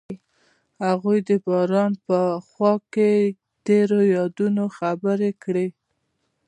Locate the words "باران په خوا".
1.45-2.73